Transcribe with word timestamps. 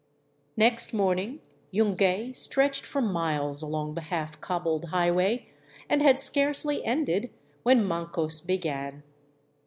Next 0.57 0.93
morning 0.95 1.41
Yungay 1.71 2.33
stretched 2.35 2.87
for 2.87 3.01
miles 3.03 3.61
along 3.61 3.93
the 3.93 4.01
half 4.01 4.41
cobbled 4.41 4.85
highway, 4.85 5.49
and 5.87 6.01
had 6.01 6.19
scarcely 6.19 6.83
ended 6.83 7.29
when 7.61 7.87
Mancos 7.87 8.41
began. 8.41 9.03